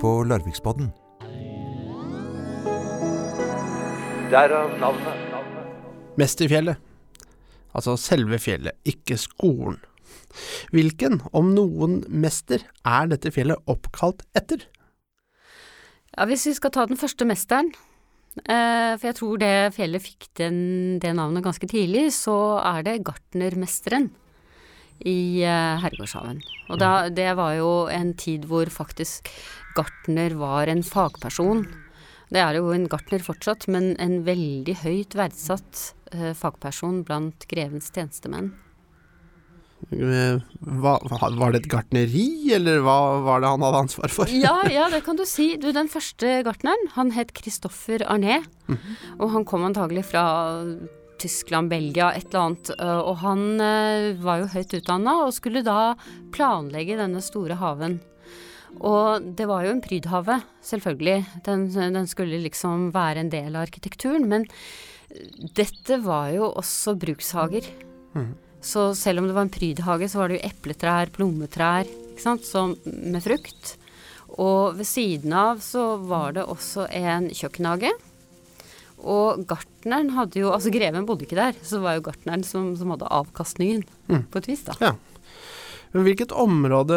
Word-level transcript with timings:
på 0.00 0.22
Larviksbodden. 0.28 0.90
Derav 4.32 4.74
navnet. 4.80 5.24
Mesterfjellet. 6.18 6.76
Altså 7.76 7.94
selve 8.00 8.38
fjellet, 8.42 8.76
ikke 8.88 9.18
skolen. 9.20 9.78
Hvilken, 10.74 11.20
om 11.36 11.52
noen 11.54 12.00
mester, 12.08 12.62
er 12.86 13.10
dette 13.10 13.32
fjellet 13.34 13.70
oppkalt 13.70 14.24
etter? 14.38 14.64
Ja, 16.14 16.26
hvis 16.28 16.46
vi 16.48 16.54
skal 16.56 16.74
ta 16.74 16.86
den 16.90 16.98
første 17.00 17.26
mesteren, 17.28 17.70
eh, 18.44 18.94
for 18.98 19.08
jeg 19.08 19.18
tror 19.18 19.40
det 19.42 19.52
fjellet 19.76 20.04
fikk 20.04 20.30
den, 20.40 20.60
det 21.02 21.14
navnet 21.16 21.46
ganske 21.46 21.70
tidlig, 21.70 22.08
så 22.16 22.58
er 22.62 22.86
det 22.86 23.00
gartnermesteren 23.06 24.10
i 25.06 25.42
eh, 25.46 25.78
Herregårdshaven. 25.82 26.40
Og 26.68 26.80
da, 26.80 27.08
det 27.12 27.30
var 27.38 27.54
jo 27.58 27.72
en 27.92 28.14
tid 28.18 28.48
hvor 28.50 28.70
faktisk 28.72 29.30
gartner 29.78 30.34
var 30.38 30.70
en 30.70 30.82
fagperson. 30.86 31.66
Det 32.28 32.40
er 32.42 32.58
jo 32.58 32.72
en 32.74 32.88
gartner 32.90 33.22
fortsatt, 33.24 33.68
men 33.72 33.94
en 34.02 34.20
veldig 34.26 34.78
høyt 34.82 35.16
verdsatt 35.16 35.92
eh, 36.12 36.32
fagperson 36.36 37.04
blant 37.08 37.46
grevens 37.50 37.92
tjenestemenn. 37.94 38.50
Eh, 39.94 40.42
Hva, 40.82 40.96
var 41.06 41.54
det 41.54 41.62
et 41.62 41.70
gartneri, 41.70 42.50
eller 42.52 42.82
hva 42.82 42.98
var 43.24 43.40
det 43.40 43.52
han 43.54 43.64
hadde 43.64 43.82
ansvar 43.86 44.12
for? 44.12 44.32
Ja, 44.34 44.60
ja, 44.74 44.88
det 44.92 45.04
kan 45.06 45.16
du 45.16 45.24
si. 45.28 45.52
Du, 45.60 45.70
den 45.72 45.88
første 45.92 46.40
gartneren, 46.46 46.90
han 46.98 47.14
het 47.16 47.32
Christoffer 47.38 48.04
Arné. 48.10 48.42
Og 49.16 49.30
han 49.32 49.46
kom 49.48 49.64
antagelig 49.64 50.08
fra 50.10 50.26
Tyskland, 51.18 51.70
Belgia, 51.72 52.12
et 52.14 52.28
eller 52.28 52.44
annet. 52.46 52.70
øh, 52.78 53.00
Og 53.10 53.16
han 53.24 53.60
øh, 53.60 54.24
var 54.24 54.42
jo 54.42 54.52
høyt 54.54 54.74
utdanna 54.80 55.16
og 55.26 55.34
skulle 55.36 55.64
da 55.66 55.94
planlegge 56.34 56.98
denne 57.00 57.22
store 57.24 57.58
haven. 57.58 57.98
Og 58.84 59.24
det 59.34 59.46
var 59.48 59.64
jo 59.64 59.72
en 59.74 59.82
prydhave, 59.82 60.40
selvfølgelig. 60.62 61.24
Den, 61.46 61.66
den 61.72 62.06
skulle 62.06 62.38
liksom 62.42 62.90
være 62.94 63.24
en 63.24 63.30
del 63.32 63.56
av 63.56 63.64
arkitekturen. 63.64 64.28
Men 64.28 64.44
dette 65.56 65.98
var 66.04 66.30
jo 66.34 66.50
også 66.52 66.94
brukshager. 67.00 67.64
Så 68.60 68.90
selv 68.98 69.20
om 69.22 69.26
det 69.28 69.34
var 69.34 69.46
en 69.46 69.54
prydhage, 69.54 70.08
så 70.10 70.18
var 70.18 70.28
det 70.28 70.38
jo 70.40 70.48
epletrær, 70.50 71.10
plommetrær, 71.14 71.86
ikke 72.12 72.22
sant, 72.22 72.44
Så 72.44 72.64
med 72.84 73.22
frukt. 73.22 73.76
Og 74.38 74.76
ved 74.78 74.86
siden 74.86 75.32
av 75.32 75.62
så 75.64 75.96
var 75.96 76.32
det 76.36 76.44
også 76.44 76.86
en 76.92 77.30
kjøkkenhage. 77.30 77.90
Og 79.04 79.44
gartneren 79.46 80.10
hadde 80.16 80.40
jo 80.40 80.50
Altså 80.52 80.72
greven 80.74 81.06
bodde 81.06 81.26
ikke 81.26 81.36
der, 81.38 81.52
så 81.62 81.76
det 81.78 81.82
var 81.84 81.94
jo 81.98 82.02
gartneren 82.08 82.42
som, 82.44 82.72
som 82.76 82.90
hadde 82.94 83.06
avkastningen, 83.10 83.84
Mm. 84.08 84.24
på 84.32 84.38
et 84.38 84.48
vis, 84.48 84.64
da. 84.64 84.72
Ja. 84.80 84.92
Men 85.92 86.04
hvilket 86.04 86.32
område, 86.32 86.96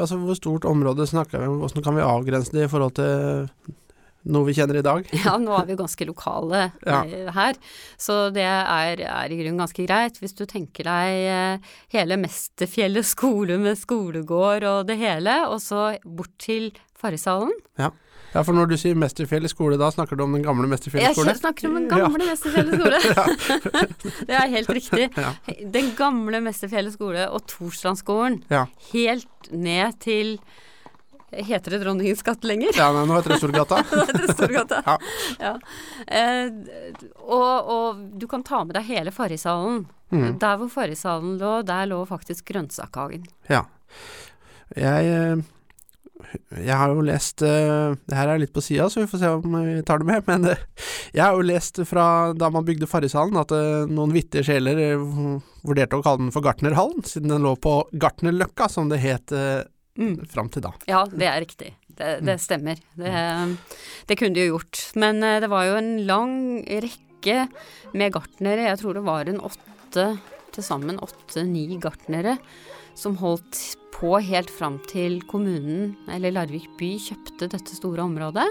altså 0.00 0.16
hvor 0.20 0.36
stort 0.36 0.64
område 0.68 1.06
snakker 1.08 1.40
vi 1.40 1.46
om, 1.48 1.58
hvordan 1.62 1.84
kan 1.84 1.94
vi 1.96 2.02
avgrense 2.04 2.52
det 2.52 2.64
i 2.66 2.68
forhold 2.72 2.92
til 2.98 3.48
noe 4.26 4.46
vi 4.48 4.54
kjenner 4.58 4.80
i 4.80 4.84
dag? 4.86 5.06
Ja, 5.24 5.36
nå 5.40 5.54
er 5.56 5.68
vi 5.68 5.76
ganske 5.78 6.06
lokale 6.08 6.64
Ja. 6.86 7.02
eh, 7.04 7.30
her, 7.36 7.58
så 8.00 8.18
det 8.34 8.44
er, 8.46 9.02
er 9.06 9.32
i 9.32 9.38
grunnen 9.40 9.60
ganske 9.62 9.86
greit. 9.86 10.18
Hvis 10.22 10.34
du 10.38 10.44
tenker 10.50 10.88
deg 10.88 11.20
eh, 11.30 11.76
hele 11.94 12.18
Mesterfjellet 12.20 13.06
skole 13.14 13.58
med 13.62 13.78
skolegård 13.80 14.66
og 14.70 14.88
det 14.90 14.98
hele, 15.00 15.42
og 15.50 15.60
så 15.64 15.92
bort 16.04 16.34
til 16.42 16.72
Farrishallen. 16.96 17.52
Ja, 17.78 18.42
for 18.42 18.52
når 18.56 18.68
du 18.68 18.74
sier 18.80 18.96
Mesterfjellet 18.98 19.52
skole, 19.52 19.76
da 19.80 19.88
snakker 19.92 20.16
du 20.18 20.24
om 20.24 20.34
den 20.36 20.42
gamle 20.44 20.68
Mesterfjellet 20.68 21.14
skole? 21.16 21.32
Jeg 21.32 21.40
snakker 21.40 21.68
om 21.70 21.76
den 21.78 21.86
gamle 21.88 22.26
Mesterfjellet 22.26 22.80
skole. 22.80 22.98
det 24.28 24.36
er 24.36 24.50
helt 24.52 24.72
riktig. 24.76 25.06
Ja. 25.16 25.30
Den 25.76 25.92
gamle 25.96 26.40
Mesterfjellet 26.44 26.96
skole 26.96 27.28
og 27.32 27.46
Torstrandskolen. 27.52 28.42
Ja. 28.52 28.66
Helt 28.90 29.50
ned 29.52 30.00
til 30.04 30.36
Heter 31.36 31.76
det 31.76 31.82
Dronningens 31.84 32.22
gate 32.26 32.48
lenger? 32.48 32.76
ja, 32.76 32.88
nei, 32.94 33.04
nå 33.08 33.18
heter 33.18 33.34
det 33.34 33.40
Storgata. 33.42 33.82
nå 33.92 34.04
heter 34.08 34.32
Storgata. 34.32 34.82
Ja. 34.86 34.96
Ja. 35.40 35.52
Eh, 36.06 36.52
og, 37.26 37.72
og 37.76 38.06
du 38.20 38.28
kan 38.30 38.44
ta 38.46 38.62
med 38.64 38.76
deg 38.78 38.88
hele 38.88 39.12
Farrishallen. 39.14 39.84
Mm. 40.14 40.38
Der 40.42 40.60
hvor 40.60 40.70
Farrishallen 40.70 41.36
lå, 41.40 41.58
der 41.66 41.90
lå 41.90 42.00
faktisk 42.08 42.46
grønnsakhagen. 42.52 43.26
Ja. 43.50 43.64
Jeg, 44.76 45.10
eh, 45.10 45.44
jeg 46.66 46.74
har 46.74 46.90
jo 46.90 47.04
lest 47.06 47.42
eh, 47.46 47.94
Det 48.08 48.16
her 48.16 48.32
er 48.32 48.40
litt 48.42 48.54
på 48.54 48.62
sida, 48.64 48.88
så 48.90 49.02
vi 49.02 49.08
får 49.10 49.20
se 49.22 49.30
om 49.36 49.56
vi 49.66 49.76
tar 49.86 50.02
det 50.02 50.08
med. 50.08 50.26
Men 50.28 50.50
eh, 50.52 50.64
jeg 51.14 51.24
har 51.24 51.36
jo 51.36 51.46
lest 51.46 51.80
fra 51.88 52.32
da 52.38 52.50
man 52.54 52.66
bygde 52.66 52.88
Farrishallen, 52.90 53.38
at 53.40 53.54
eh, 53.54 53.86
noen 53.90 54.14
vittige 54.14 54.46
sjeler 54.46 54.80
eh, 54.82 55.06
vurderte 55.66 55.98
å 55.98 56.04
kalle 56.06 56.26
den 56.26 56.34
for 56.34 56.46
Gartnerhallen, 56.46 57.04
siden 57.06 57.34
den 57.34 57.46
lå 57.46 57.56
på 57.60 57.80
Gartnerløkka, 57.92 58.70
som 58.72 58.90
det 58.92 59.02
het 59.02 59.34
eh, 59.98 60.26
fram 60.30 60.48
til 60.52 60.62
da. 60.62 60.72
Ja, 60.88 61.04
det 61.10 61.26
er 61.28 61.40
riktig. 61.44 61.72
Det, 61.96 62.20
Mm. 62.20 62.26
det 62.26 62.40
stemmer. 62.40 62.76
Det, 62.96 63.58
det 64.06 64.18
kunne 64.18 64.34
de 64.36 64.46
jo 64.46 64.56
gjort. 64.58 64.92
Men 64.96 65.22
eh, 65.24 65.40
det 65.40 65.48
var 65.48 65.64
jo 65.64 65.76
en 65.80 66.06
lang 66.06 66.36
rekke 66.66 67.48
med 67.94 68.12
gartnere. 68.12 68.66
Jeg 68.68 68.78
tror 68.82 68.94
det 68.94 69.04
var 69.06 69.28
en 69.28 69.40
åtte, 69.40 70.18
til 70.52 70.62
sammen 70.64 70.98
åtte-ni 71.00 71.78
gartnere, 71.80 72.36
som 72.94 73.16
holdt 73.16 73.76
på 73.96 74.20
helt 74.20 74.50
fram 74.52 74.78
til 74.88 75.22
kommunen, 75.28 75.96
eller 76.12 76.32
Larvik 76.36 76.68
by, 76.78 76.98
kjøpte 77.00 77.48
dette 77.48 77.74
store 77.76 78.04
området. 78.04 78.46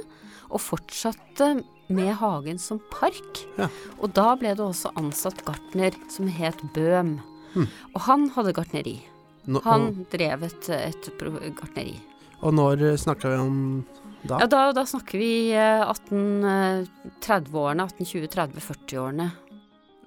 Og 0.50 0.62
fortsatte 0.62 1.64
med 1.90 2.14
hagen 2.18 2.58
som 2.62 2.80
park. 2.92 3.44
Ja. 3.60 3.68
Og 4.02 4.14
da 4.18 4.32
ble 4.42 4.56
det 4.58 4.66
også 4.66 4.90
ansatt 4.98 5.44
gartner 5.46 5.94
som 6.10 6.28
het 6.28 6.58
Bøhm. 6.74 7.20
Mm. 7.56 7.68
Og 7.94 8.02
han 8.10 8.30
hadde 8.36 8.54
gartneri. 8.58 8.98
Nå, 9.46 9.62
Han 9.66 10.06
drev 10.12 10.44
et, 10.48 10.70
et 10.74 11.10
gartneri. 11.58 11.96
og, 12.42 12.54
når 12.58 12.82
eh, 12.92 12.98
snakker 12.98 13.30
vi 13.30 13.36
om 13.44 13.84
da? 14.26 14.40
Ja, 14.42 14.48
da, 14.50 14.72
da 14.74 14.86
snakker 14.90 15.18
vi 15.22 15.52
eh, 15.54 15.84
1830-årene, 15.86 17.86
1820-30-40-årene. 17.92 19.28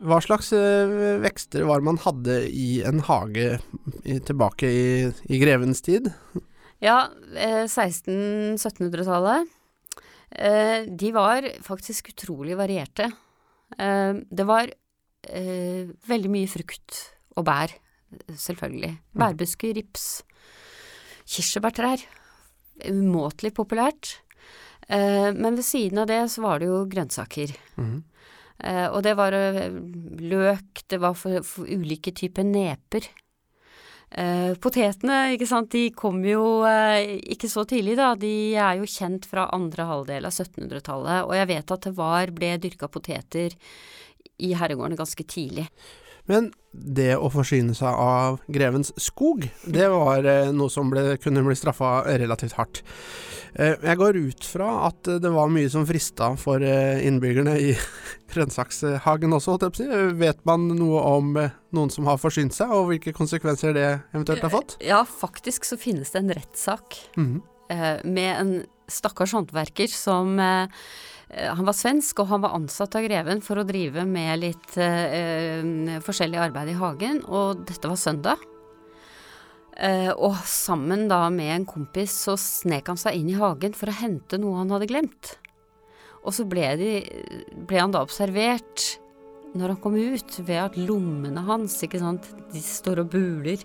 Hva 0.08 0.18
slags 0.22 0.52
eh, 0.54 1.18
vekster 1.22 1.64
var 1.66 1.80
man 1.86 1.98
hadde 2.02 2.40
i 2.50 2.82
en 2.86 3.00
hage 3.06 3.58
i, 4.04 4.18
tilbake 4.18 4.66
i, 4.70 5.10
i 5.26 5.38
grevens 5.42 5.82
tid? 5.86 6.10
Ja, 6.82 7.08
eh, 7.34 7.64
1600-1700-tallet. 7.66 9.48
Eh, 10.30 10.84
de 10.86 11.12
var 11.14 11.46
faktisk 11.64 12.08
utrolig 12.12 12.56
varierte. 12.58 13.08
Eh, 13.78 14.14
det 14.30 14.46
var 14.46 14.70
eh, 14.70 15.88
veldig 16.10 16.30
mye 16.30 16.46
frukt 16.50 17.00
og 17.38 17.44
bær, 17.48 17.72
selvfølgelig. 18.32 18.94
Bærbusker, 19.18 19.74
rips, 19.78 20.06
kirsebærtrær. 21.28 22.04
Umåtelig 22.88 23.52
populært. 23.56 24.18
Eh, 24.88 25.30
men 25.34 25.58
ved 25.58 25.66
siden 25.66 26.02
av 26.02 26.08
det 26.08 26.22
så 26.32 26.44
var 26.44 26.60
det 26.60 26.70
jo 26.70 26.84
grønnsaker. 26.88 27.54
Mm. 27.76 27.96
Eh, 28.64 28.86
og 28.88 29.02
det 29.06 29.14
var 29.18 29.36
eh, 29.36 29.68
løk, 30.22 30.84
det 30.88 31.00
var 31.02 31.16
for, 31.18 31.42
for 31.46 31.68
ulike 31.68 32.14
typer 32.16 32.46
neper. 32.46 33.08
Eh, 34.08 34.54
potetene, 34.56 35.34
ikke 35.34 35.46
sant, 35.50 35.68
de 35.74 35.90
kom 35.92 36.22
jo 36.24 36.64
eh, 36.64 37.18
ikke 37.34 37.50
så 37.52 37.66
tidlig, 37.68 37.98
da. 38.00 38.14
De 38.16 38.56
er 38.56 38.80
jo 38.80 38.88
kjent 38.88 39.28
fra 39.28 39.50
andre 39.52 39.84
halvdel 39.90 40.28
av 40.28 40.32
1700-tallet. 40.32 41.28
Og 41.28 41.36
jeg 41.36 41.50
vet 41.52 41.74
at 41.76 41.88
det 41.88 41.94
var, 41.98 42.32
ble 42.34 42.54
dyrka 42.62 42.88
poteter 42.88 43.56
i 44.38 44.54
herregårdene 44.56 44.98
ganske 44.98 45.26
tidlig. 45.28 45.68
Men 46.28 46.50
det 46.72 47.14
å 47.16 47.30
forsyne 47.32 47.74
seg 47.76 47.88
av 47.88 48.38
grevens 48.52 48.92
skog, 49.00 49.46
det 49.64 49.88
var 49.90 50.26
eh, 50.28 50.50
noe 50.54 50.70
som 50.72 50.90
ble, 50.92 51.16
kunne 51.22 51.42
bli 51.46 51.56
straffa 51.56 52.02
relativt 52.20 52.58
hardt. 52.58 52.82
Eh, 53.54 53.74
jeg 53.80 53.98
går 53.98 54.18
ut 54.20 54.44
fra 54.46 54.68
at 54.90 55.08
det 55.22 55.32
var 55.32 55.50
mye 55.52 55.70
som 55.72 55.86
frista 55.88 56.34
for 56.38 56.62
eh, 56.64 57.00
innbyggerne 57.08 57.56
i 57.64 57.72
grønnsakshagen 58.32 59.34
også, 59.34 59.54
holdt 59.54 59.66
jeg 59.66 59.74
på 59.74 59.80
å 59.80 59.80
si. 59.80 60.18
Vet 60.20 60.44
man 60.48 60.68
noe 60.76 61.04
om 61.16 61.32
noen 61.38 61.92
som 61.94 62.08
har 62.10 62.20
forsynt 62.20 62.56
seg, 62.56 62.72
og 62.76 62.90
hvilke 62.92 63.16
konsekvenser 63.16 63.76
det 63.76 63.88
eventuelt 64.12 64.44
har 64.44 64.52
fått? 64.52 64.76
Ja, 64.84 65.02
faktisk 65.08 65.68
så 65.68 65.80
finnes 65.80 66.12
det 66.12 66.22
en 66.22 66.34
rettssak 66.36 67.00
mm 67.16 67.28
-hmm. 67.28 68.04
med 68.04 68.40
en 68.40 68.52
stakkars 68.88 69.32
håndverker 69.32 69.88
som 69.88 70.40
Han 71.28 71.66
var 71.68 71.76
svensk, 71.76 72.22
og 72.22 72.30
han 72.30 72.40
var 72.40 72.54
ansatt 72.56 72.94
av 72.96 73.04
greven 73.04 73.42
for 73.44 73.60
å 73.60 73.66
drive 73.68 74.06
med 74.08 74.40
litt 74.40 74.78
eh, 74.80 75.16
eh, 75.18 75.98
forskjellig 76.04 76.38
arbeid 76.40 76.70
i 76.72 76.78
hagen, 76.78 77.20
og 77.28 77.66
dette 77.68 77.90
var 77.90 78.00
søndag. 78.00 78.46
Eh, 79.78 80.08
og 80.10 80.40
sammen 80.48 81.04
da 81.10 81.20
med 81.30 81.52
en 81.54 81.66
kompis 81.68 82.16
så 82.24 82.34
snek 82.40 82.88
han 82.90 82.98
seg 82.98 83.20
inn 83.20 83.28
i 83.30 83.36
hagen 83.38 83.76
for 83.78 83.92
å 83.92 83.98
hente 84.00 84.40
noe 84.40 84.62
han 84.62 84.72
hadde 84.74 84.88
glemt. 84.90 85.36
Og 86.24 86.34
så 86.34 86.46
ble, 86.48 86.64
de, 86.80 86.92
ble 87.68 87.78
han 87.78 87.92
da 87.94 88.02
observert 88.02 88.88
når 89.56 89.74
han 89.74 89.80
kom 89.80 89.94
ut, 89.96 90.40
ved 90.44 90.60
at 90.60 90.80
lommene 90.80 91.44
hans, 91.46 91.76
ikke 91.84 92.00
sant, 92.02 92.26
de 92.52 92.62
står 92.62 93.04
og 93.04 93.12
buler. 93.12 93.62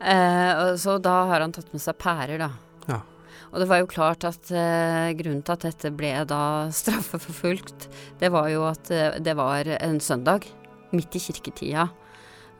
Eh, 0.00 0.62
så 0.80 0.96
da 1.02 1.18
har 1.30 1.44
han 1.44 1.54
tatt 1.54 1.70
med 1.74 1.82
seg 1.82 1.98
pærer, 2.00 2.40
da. 2.40 2.50
Ja. 2.88 3.02
Og 3.52 3.60
det 3.62 3.68
var 3.70 3.82
jo 3.82 3.90
klart 3.90 4.24
at 4.28 4.50
eh, 4.50 5.10
grunnen 5.18 5.42
til 5.46 5.56
at 5.56 5.66
dette 5.66 5.92
ble 5.94 6.12
da 6.30 6.42
straffeforfulgt, 6.80 7.88
det 8.20 8.32
var 8.34 8.48
jo 8.52 8.64
at 8.68 8.90
eh, 8.94 9.20
det 9.22 9.36
var 9.38 9.68
en 9.80 10.00
søndag, 10.00 10.48
midt 10.94 11.16
i 11.16 11.22
kirketida. 11.22 11.88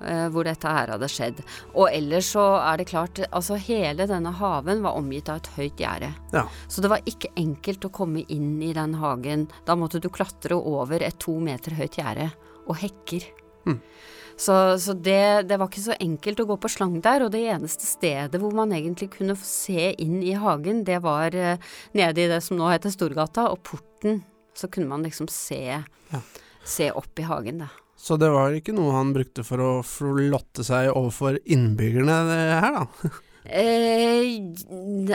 eh, 0.05 0.27
hvor 0.29 0.45
dette 0.45 0.69
her 0.69 0.91
hadde 0.95 1.09
skjedd. 1.09 1.41
Og 1.75 1.89
ellers 1.93 2.33
så 2.35 2.43
er 2.61 2.81
det 2.81 2.89
klart, 2.91 3.21
altså 3.31 3.57
hele 3.61 4.07
denne 4.11 4.33
haven 4.35 4.83
var 4.85 4.99
omgitt 4.99 5.31
av 5.33 5.41
et 5.41 5.53
høyt 5.57 5.81
gjerde. 5.81 6.11
Ja. 6.35 6.47
Så 6.69 6.83
det 6.85 6.91
var 6.93 7.05
ikke 7.09 7.31
enkelt 7.41 7.87
å 7.87 7.93
komme 7.95 8.25
inn 8.29 8.57
i 8.63 8.73
den 8.77 8.97
hagen. 9.01 9.47
Da 9.65 9.77
måtte 9.79 10.03
du 10.03 10.11
klatre 10.13 10.59
over 10.59 11.03
et 11.03 11.19
to 11.23 11.39
meter 11.41 11.77
høyt 11.79 11.99
gjerde 12.01 12.31
og 12.67 12.79
hekker. 12.81 13.27
Mm. 13.69 13.81
Så, 14.37 14.55
så 14.83 14.95
det, 14.99 15.47
det, 15.49 15.59
var 15.61 15.71
ikke 15.71 15.85
så 15.85 15.97
enkelt 16.03 16.41
å 16.43 16.49
gå 16.49 16.57
på 16.59 16.71
slang 16.73 16.97
der, 17.05 17.23
og 17.25 17.33
det 17.35 17.45
eneste 17.55 17.87
stedet 17.87 18.41
hvor 18.43 18.55
man 18.57 18.75
egentlig 18.75 19.13
kunne 19.15 19.37
se 19.39 19.93
inn 20.03 20.19
i 20.27 20.35
hagen, 20.39 20.83
det 20.87 21.01
var 21.05 21.37
eh, 21.39 21.61
nede 21.95 22.25
i 22.25 22.31
det 22.31 22.41
som 22.43 22.59
nå 22.59 22.71
heter 22.73 22.95
Storgata, 22.95 23.47
og 23.53 23.63
porten. 23.67 24.23
Så 24.55 24.71
kunne 24.71 24.91
man 24.91 25.07
liksom 25.07 25.31
se, 25.31 25.81
Ja. 26.11 26.21
se 26.67 26.91
opp 26.95 27.19
i 27.19 27.27
hagen, 27.27 27.65
da. 27.65 27.71
Så 27.99 28.19
det 28.21 28.29
var 28.35 28.53
ikke 28.53 28.75
noe 28.77 28.93
han 28.93 29.15
brukte 29.15 29.45
for 29.47 29.63
å 29.63 29.71
flotte 29.87 30.67
seg 30.67 30.91
overfor 30.93 31.39
innbyggerne 31.45 32.19
her, 32.65 32.83
da? 32.83 33.13
Eh, 33.45 34.41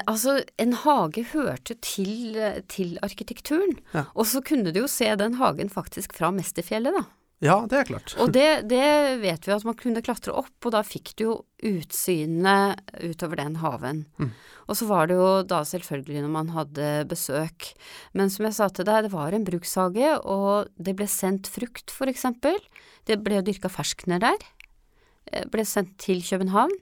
altså, 0.05 0.35
en 0.61 0.75
hage 0.83 1.23
hørte 1.31 1.73
til, 1.81 2.37
til 2.69 2.91
arkitekturen. 3.01 3.79
Ja. 3.89 4.03
Og 4.13 4.27
så 4.29 4.43
kunne 4.45 4.69
du 4.69 4.83
jo 4.83 4.89
se 4.91 5.07
den 5.17 5.39
hagen 5.39 5.71
faktisk 5.73 6.13
fra 6.13 6.29
Mesterfjellet, 6.29 6.93
da. 6.93 7.07
Ja, 7.39 7.61
det 7.71 7.77
er 7.77 7.87
klart. 7.87 8.13
Og 8.19 8.33
det, 8.35 8.67
det 8.67 8.83
vet 9.21 9.45
vi 9.47 9.53
at 9.55 9.63
man 9.63 9.77
kunne 9.79 10.01
klatre 10.03 10.33
opp, 10.35 10.57
og 10.67 10.73
da 10.75 10.81
fikk 10.83 11.13
du 11.15 11.23
jo 11.23 11.35
utsynet 11.69 12.81
utover 12.99 13.39
den 13.39 13.55
haven. 13.61 14.01
Mm. 14.19 14.33
Og 14.67 14.75
så 14.75 14.87
var 14.89 15.07
det 15.07 15.15
jo 15.15 15.29
da 15.47 15.61
selvfølgelig 15.67 16.25
når 16.25 16.33
man 16.33 16.51
hadde 16.51 16.89
besøk. 17.09 17.71
Men 18.11 18.31
som 18.33 18.49
jeg 18.49 18.57
sa 18.59 18.67
til 18.67 18.87
deg, 18.89 19.07
det 19.07 19.13
var 19.15 19.31
en 19.35 19.47
brukshage, 19.47 20.11
og 20.19 20.67
det 20.75 20.97
ble 20.99 21.07
sendt 21.07 21.47
frukt, 21.47 21.95
for 21.95 22.11
eksempel. 22.11 22.59
Det 23.07 23.21
ble 23.23 23.39
dyrka 23.47 23.71
ferskner 23.71 24.19
der. 24.21 24.43
Eh, 25.31 25.47
Ble 25.47 25.63
sendt 25.63 25.95
til 26.03 26.19
København. 26.25 26.75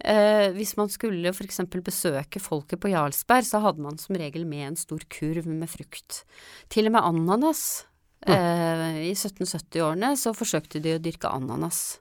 Eh, 0.00 0.50
hvis 0.56 0.74
man 0.80 0.88
skulle 0.90 1.30
eksempel 1.44 1.84
besøke 1.84 2.40
folket 2.42 2.80
på 2.80 2.90
Jarlsberg, 2.90 3.46
så 3.46 3.60
hadde 3.62 3.84
man 3.84 4.00
som 4.00 4.16
regel 4.16 4.48
med 4.48 4.70
en 4.72 4.80
stor 4.80 5.04
kurv 5.12 5.46
med 5.46 5.70
frukt. 5.70 6.24
Til 6.72 6.88
og 6.88 6.96
med 6.96 7.04
ananas. 7.04 7.84
Eh, 8.26 9.10
I 9.10 9.12
1770-årene 9.14 10.14
så 10.16 10.32
forsøkte 10.36 10.80
de 10.82 10.96
å 10.96 11.02
dyrke 11.02 11.28
ananas. 11.28 12.00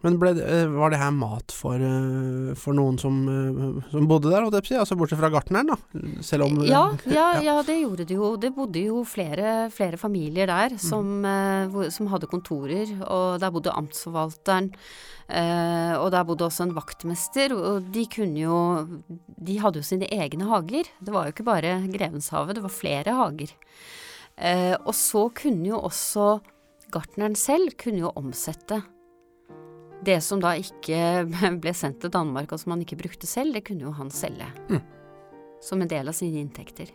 Men 0.00 0.14
ble, 0.16 0.30
eh, 0.40 0.64
var 0.72 0.94
det 0.94 0.96
her 0.96 1.10
mat 1.12 1.52
for, 1.52 1.76
eh, 1.76 2.54
for 2.56 2.72
noen 2.72 2.96
som, 2.98 3.18
som 3.92 4.06
bodde 4.08 4.30
der? 4.32 4.46
Altså 4.48 4.96
bortsett 4.96 5.20
fra 5.20 5.28
gartneren, 5.28 5.74
da? 5.74 5.76
Selv 6.24 6.46
om 6.46 6.62
Ja, 6.64 6.86
ja, 7.04 7.26
ja, 7.44 7.58
det 7.66 7.76
gjorde 7.82 8.06
det 8.08 8.16
jo. 8.16 8.30
Det 8.40 8.54
bodde 8.56 8.80
jo 8.80 9.02
flere, 9.04 9.68
flere 9.74 10.00
familier 10.00 10.48
der 10.48 10.78
som, 10.80 11.20
eh, 11.28 11.90
som 11.92 12.08
hadde 12.08 12.30
kontorer, 12.32 12.94
og 13.04 13.40
der 13.44 13.52
bodde 13.52 13.76
amtsforvalteren. 13.76 14.72
eh, 15.28 15.92
og 16.00 16.10
der 16.10 16.24
bodde 16.24 16.48
også 16.48 16.64
en 16.64 16.74
vaktmester, 16.74 17.52
og 17.52 17.92
de 17.92 18.06
kunne 18.10 18.40
jo 18.40 18.56
De 19.36 19.60
hadde 19.60 19.78
jo 19.78 19.86
sine 19.86 20.08
egne 20.08 20.48
hager. 20.48 20.88
Det 20.98 21.12
var 21.12 21.28
jo 21.28 21.32
ikke 21.36 21.44
bare 21.44 21.76
Grevenshavet, 21.92 22.56
det 22.56 22.64
var 22.64 22.72
flere 22.72 23.12
hager. 23.20 23.52
Eh, 24.40 24.74
og 24.78 24.94
så 24.96 25.26
kunne 25.36 25.68
jo 25.68 25.82
også 25.84 26.38
gartneren 26.90 27.36
selv 27.38 27.76
kunne 27.78 28.02
jo 28.06 28.12
omsette 28.18 28.80
det 30.04 30.16
som 30.24 30.40
da 30.40 30.54
ikke 30.56 31.26
ble 31.62 31.74
sendt 31.76 32.00
til 32.04 32.12
Danmark, 32.14 32.52
og 32.52 32.62
som 32.62 32.74
han 32.74 32.84
ikke 32.84 32.98
brukte 33.02 33.28
selv, 33.28 33.54
det 33.56 33.66
kunne 33.68 33.84
jo 33.88 33.92
han 33.98 34.12
selge. 34.14 34.48
Mm. 34.70 34.80
Som 35.60 35.84
en 35.84 35.90
del 35.92 36.08
av 36.08 36.16
sine 36.16 36.40
inntekter. 36.40 36.88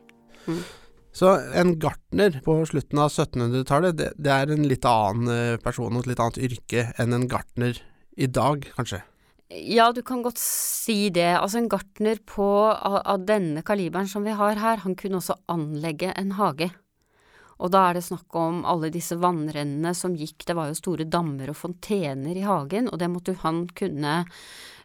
Så 1.16 1.32
en 1.56 1.76
gartner 1.80 2.42
på 2.44 2.58
slutten 2.68 3.00
av 3.00 3.12
1700-tallet, 3.14 3.98
det, 3.98 4.08
det 4.18 4.32
er 4.34 4.52
en 4.52 4.66
litt 4.68 4.86
annen 4.90 5.30
eh, 5.32 5.58
person 5.62 5.94
og 5.94 6.04
et 6.04 6.12
litt 6.12 6.24
annet 6.24 6.42
yrke 6.50 6.88
enn 7.02 7.16
en 7.16 7.28
gartner 7.32 7.78
i 8.18 8.28
dag, 8.28 8.66
kanskje? 8.76 9.04
Ja, 9.54 9.92
du 9.94 10.02
kan 10.04 10.24
godt 10.26 10.42
si 10.42 11.12
det. 11.14 11.30
Altså 11.38 11.62
en 11.62 11.70
gartner 11.70 12.18
på, 12.26 12.48
av, 12.74 12.98
av 13.06 13.28
denne 13.30 13.62
kaliberen 13.66 14.10
som 14.10 14.26
vi 14.26 14.34
har 14.36 14.58
her, 14.60 14.82
han 14.84 14.98
kunne 14.98 15.22
også 15.22 15.38
anlegge 15.52 16.10
en 16.18 16.34
hage. 16.40 16.72
Og 17.64 17.72
da 17.72 17.86
er 17.88 17.98
det 17.98 18.06
snakk 18.06 18.36
om 18.36 18.64
alle 18.68 18.92
disse 18.92 19.16
vannrennene 19.20 19.94
som 19.96 20.16
gikk, 20.18 20.44
det 20.48 20.56
var 20.58 20.70
jo 20.70 20.78
store 20.78 21.08
dammer 21.08 21.52
og 21.52 21.60
fontener 21.60 22.36
i 22.36 22.44
hagen, 22.46 22.90
og 22.92 23.00
det 23.00 23.10
måtte 23.12 23.38
han 23.46 23.64
kunne 23.78 24.16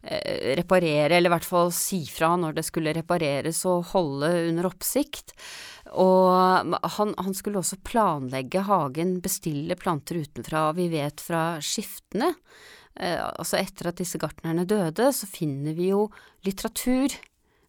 eh, 0.02 0.54
reparere, 0.60 1.16
eller 1.16 1.30
i 1.30 1.34
hvert 1.34 1.48
fall 1.48 1.72
si 1.74 2.04
fra 2.06 2.36
når 2.38 2.60
det 2.60 2.66
skulle 2.68 2.94
repareres 2.94 3.64
og 3.68 3.90
holde 3.90 4.30
under 4.52 4.70
oppsikt. 4.70 5.34
Og 5.98 6.76
han, 6.98 7.14
han 7.18 7.34
skulle 7.34 7.58
også 7.58 7.80
planlegge 7.82 8.62
hagen, 8.68 9.18
bestille 9.24 9.74
planter 9.78 10.20
utenfra. 10.22 10.68
Vi 10.78 10.86
vet 10.92 11.22
fra 11.24 11.44
skiftene 11.64 12.30
eh, 12.94 13.18
altså 13.18 13.58
etter 13.58 13.90
at 13.90 13.98
disse 13.98 14.20
gartnerne 14.22 14.68
døde, 14.68 15.10
så 15.10 15.26
finner 15.26 15.74
vi 15.74 15.90
jo 15.90 16.06
litteratur. 16.46 17.18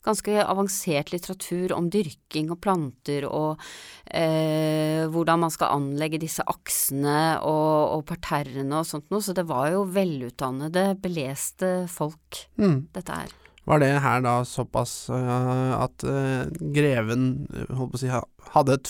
Ganske 0.02 0.40
avansert 0.42 1.12
litteratur 1.14 1.76
om 1.76 1.90
dyrking 1.94 2.50
og 2.54 2.58
planter 2.64 3.28
og 3.30 3.62
eh, 4.10 5.06
hvordan 5.12 5.44
man 5.44 5.54
skal 5.54 5.76
anlegge 5.76 6.18
disse 6.24 6.42
aksene 6.50 7.38
og, 7.46 8.00
og 8.00 8.06
parterrene 8.10 8.80
og 8.82 8.88
sånt 8.90 9.12
noe. 9.14 9.22
Så 9.22 9.36
det 9.38 9.46
var 9.50 9.70
jo 9.76 9.86
velutdannede, 9.86 10.96
beleste 11.02 11.86
folk, 11.92 12.48
Mm. 12.58 12.88
dette 12.94 13.14
her. 13.14 13.38
Var 13.70 13.78
det 13.80 13.92
her 14.02 14.22
da 14.26 14.40
såpass 14.48 15.06
uh, 15.14 15.78
at 15.78 16.02
uh, 16.04 16.50
greven 16.74 17.46
holdt 17.70 17.92
på 17.94 18.00
å 18.00 18.02
si, 18.02 18.10
hadde, 18.52 18.74
et, 18.76 18.90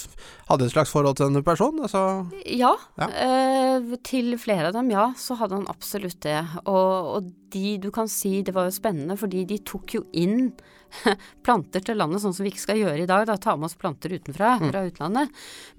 hadde 0.49 0.65
et 0.65 0.73
slags 0.73 0.89
forhold 0.93 1.17
til 1.19 1.27
denne 1.29 1.43
personen? 1.45 1.83
Altså, 1.85 2.01
Ja, 2.49 2.73
Ja. 2.97 3.07
eh, 3.13 3.95
til 4.03 4.33
flere 4.41 4.67
av 4.71 4.73
dem, 4.73 4.89
ja, 4.89 5.11
så 5.15 5.37
hadde 5.37 5.59
han 5.59 5.67
absolutt 5.69 6.19
det. 6.25 6.39
Og, 6.65 7.15
og 7.17 7.31
de, 7.51 7.77
du 7.77 7.91
kan 7.91 8.07
si, 8.07 8.41
det 8.41 8.53
var 8.55 8.65
jo 8.69 8.71
spennende, 8.79 9.17
fordi 9.19 9.45
de 9.45 9.59
tok 9.59 9.93
jo 9.99 10.05
inn 10.13 10.53
planter 11.45 11.79
til 11.79 11.95
landet, 11.95 12.19
sånn 12.19 12.33
som 12.35 12.43
vi 12.43 12.49
ikke 12.51 12.63
skal 12.65 12.79
gjøre 12.81 13.03
i 13.05 13.07
dag, 13.07 13.23
da 13.29 13.37
ta 13.39 13.53
med 13.55 13.69
oss 13.69 13.77
planter 13.79 14.11
utenfra, 14.11 14.57
fra 14.59 14.81
utlandet. 14.89 15.29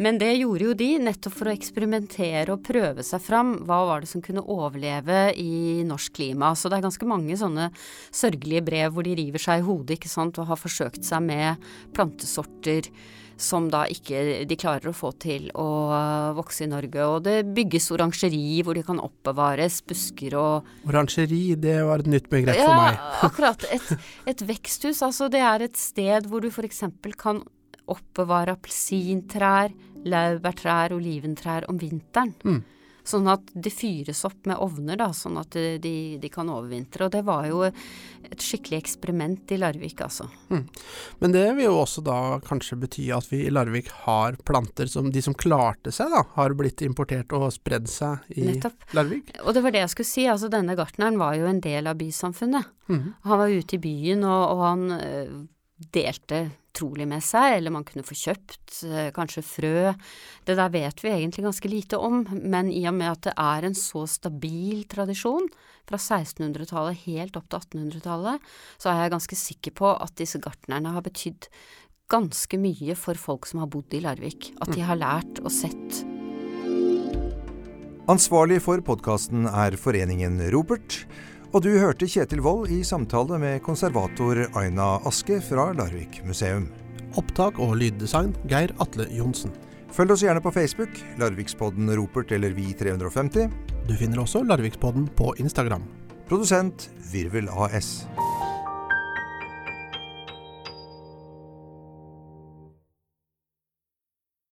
Men 0.00 0.16
det 0.22 0.30
gjorde 0.38 0.70
jo 0.70 0.76
de, 0.78 0.88
nettopp 1.04 1.34
for 1.36 1.50
å 1.50 1.52
eksperimentere 1.52 2.54
og 2.54 2.62
prøve 2.64 3.04
seg 3.04 3.20
fram. 3.20 3.58
Hva 3.68 3.82
var 3.90 4.00
det 4.00 4.08
som 4.08 4.22
kunne 4.24 4.40
overleve 4.46 5.34
i 5.36 5.82
norsk 5.84 6.14
klima? 6.16 6.54
Så 6.56 6.70
det 6.72 6.78
er 6.78 6.86
ganske 6.86 7.08
mange 7.10 7.36
sånne 7.36 7.68
sørgelige 8.14 8.64
brev 8.64 8.94
hvor 8.96 9.04
de 9.04 9.16
river 9.20 9.42
seg 9.42 9.60
i 9.60 9.66
hodet, 9.66 9.98
ikke 9.98 10.08
sant, 10.12 10.38
og 10.40 10.48
har 10.48 10.56
forsøkt 10.60 11.04
seg 11.04 11.20
med 11.28 11.60
plantesorter 11.92 12.88
som 13.42 13.68
da 13.72 13.84
ikke 13.90 14.44
de 14.48 14.58
klarer 14.58 14.90
å 14.90 14.94
få 14.96 15.12
til 15.22 15.48
å 15.58 15.68
vokse 16.36 16.66
i 16.66 16.70
Norge. 16.70 17.06
Og 17.06 17.24
det 17.26 17.38
bygges 17.56 17.90
orangeri 17.94 18.60
hvor 18.64 18.78
de 18.78 18.84
kan 18.86 19.00
oppbevares, 19.02 19.80
busker 19.88 20.36
og 20.38 20.70
Orangeri, 20.88 21.56
det 21.60 21.78
var 21.86 22.04
et 22.04 22.12
nytt 22.12 22.28
begrep 22.32 22.60
for 22.62 22.78
meg. 22.78 23.00
akkurat. 23.28 23.66
Et, 23.74 23.90
et 24.32 24.46
veksthus, 24.52 25.02
altså 25.04 25.30
det 25.32 25.42
er 25.44 25.66
et 25.66 25.78
sted 25.80 26.28
hvor 26.30 26.44
du 26.44 26.50
f.eks. 26.52 26.84
kan 27.20 27.42
oppbevare 27.92 28.54
appelsintrær, 28.56 29.72
laurbærtrær, 30.06 30.94
oliventrær 30.96 31.66
om 31.70 31.80
vinteren. 31.80 32.34
Mm. 32.46 32.62
Sånn 33.02 33.26
at 33.30 33.48
det 33.54 33.72
fyres 33.74 34.22
opp 34.28 34.46
med 34.46 34.60
ovner, 34.62 34.98
da, 35.00 35.08
sånn 35.16 35.40
at 35.40 35.56
de, 35.56 35.94
de 36.22 36.28
kan 36.30 36.50
overvintre. 36.52 37.08
Og 37.08 37.14
det 37.14 37.22
var 37.26 37.48
jo 37.48 37.64
et 37.66 38.44
skikkelig 38.44 38.78
eksperiment 38.78 39.50
i 39.54 39.58
Larvik, 39.58 39.98
altså. 40.04 40.28
Men 41.18 41.34
det 41.34 41.44
vil 41.56 41.66
jo 41.66 41.80
også 41.80 42.04
da 42.06 42.18
kanskje 42.46 42.78
bety 42.84 43.08
at 43.14 43.26
vi 43.32 43.42
i 43.46 43.52
Larvik 43.52 43.90
har 44.04 44.38
planter 44.46 44.90
som 44.90 45.10
de 45.12 45.22
som 45.24 45.34
klarte 45.34 45.92
seg, 45.94 46.14
da, 46.14 46.22
har 46.36 46.54
blitt 46.58 46.84
importert 46.86 47.34
og 47.36 47.48
spredd 47.54 47.90
seg 47.90 48.22
i 48.36 48.46
Nettopp. 48.52 48.88
Larvik. 48.96 49.34
Og 49.42 49.56
det 49.56 49.64
var 49.66 49.74
det 49.74 49.84
jeg 49.84 49.94
skulle 49.96 50.12
si, 50.12 50.28
altså 50.30 50.52
denne 50.52 50.78
gartneren 50.78 51.18
var 51.20 51.36
jo 51.38 51.50
en 51.50 51.62
del 51.64 51.90
av 51.90 51.98
bysamfunnet. 52.00 52.70
Mm. 52.92 53.06
Han 53.26 53.42
var 53.42 53.52
ute 53.52 53.78
i 53.78 53.82
byen, 53.82 54.26
og, 54.28 54.42
og 54.54 54.66
han 54.68 54.88
øh, 55.00 55.38
delte 55.94 56.44
trolig 56.76 57.06
med 57.08 57.24
seg, 57.24 57.58
eller 57.58 57.74
man 57.74 57.84
kunne 57.88 58.04
få 58.06 58.16
kjøpt 58.18 58.78
øh, 58.88 59.10
kanskje 59.16 59.44
frø. 59.44 59.92
Det 60.48 60.56
der 60.58 60.72
vet 60.72 61.04
vi 61.04 61.12
egentlig 61.12 61.44
ganske 61.46 61.70
lite 61.70 62.00
om, 62.00 62.22
men 62.32 62.70
i 62.72 62.84
og 62.90 62.96
med 62.98 63.12
at 63.12 63.28
det 63.28 63.36
er 63.36 63.68
en 63.68 63.76
så 63.78 64.06
stabil 64.10 64.84
tradisjon, 64.90 65.50
fra 65.88 65.98
1600-tallet 65.98 67.04
helt 67.08 67.36
opp 67.36 67.48
til 67.50 67.64
1800-tallet, 67.66 68.50
så 68.80 68.92
er 68.92 69.02
jeg 69.02 69.14
ganske 69.16 69.38
sikker 69.38 69.76
på 69.82 69.90
at 69.92 70.14
disse 70.20 70.40
gartnerne 70.42 70.94
har 70.94 71.04
betydd 71.04 71.50
ganske 72.12 72.58
mye 72.60 72.96
for 72.98 73.18
folk 73.18 73.48
som 73.48 73.62
har 73.64 73.70
bodd 73.72 73.94
i 73.96 74.02
Larvik. 74.04 74.52
At 74.62 74.74
de 74.76 74.84
har 74.84 75.00
lært 75.00 75.42
og 75.42 75.52
sett 75.52 76.02
Ansvarlig 78.10 78.56
for 78.64 78.82
podkasten 78.82 79.44
er 79.46 79.76
Foreningen 79.78 80.40
Ropert. 80.50 81.04
Og 81.52 81.60
du 81.60 81.74
hørte 81.76 82.06
Kjetil 82.08 82.40
Wold 82.40 82.70
i 82.72 82.78
samtale 82.80 83.36
med 83.36 83.58
konservator 83.60 84.38
Aina 84.56 84.94
Aske 85.04 85.36
fra 85.44 85.66
Larvik 85.76 86.22
museum. 86.24 86.64
Opptak 87.20 87.60
og 87.60 87.74
lyddesign 87.76 88.32
Geir 88.48 88.72
Atle 88.80 89.04
Johnsen. 89.12 89.52
Følg 89.92 90.14
oss 90.14 90.24
gjerne 90.24 90.40
på 90.40 90.54
Facebook, 90.54 90.96
Larvikspodden 91.20 91.92
Ropert 91.98 92.32
eller 92.32 92.56
Vi350. 92.56 93.52
Du 93.84 93.92
finner 94.00 94.24
også 94.24 94.40
Larvikspodden 94.48 95.10
på 95.12 95.34
Instagram. 95.44 95.84
Produsent 96.24 96.88
Virvel 97.12 97.52
AS. 97.52 97.98